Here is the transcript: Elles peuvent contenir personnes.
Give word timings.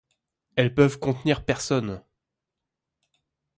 Elles 0.55 0.73
peuvent 0.73 0.97
contenir 0.97 1.45
personnes. 1.45 2.01